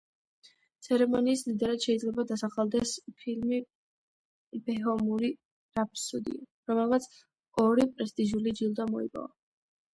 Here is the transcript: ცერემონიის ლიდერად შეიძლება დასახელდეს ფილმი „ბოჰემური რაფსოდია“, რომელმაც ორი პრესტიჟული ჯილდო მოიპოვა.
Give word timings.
ცერემონიის 0.85 1.43
ლიდერად 1.49 1.85
შეიძლება 1.87 2.25
დასახელდეს 2.31 2.95
ფილმი 3.19 3.61
„ბოჰემური 4.71 5.31
რაფსოდია“, 5.81 6.43
რომელმაც 6.75 7.09
ორი 7.69 7.89
პრესტიჟული 7.95 8.59
ჯილდო 8.63 8.93
მოიპოვა. 8.97 9.35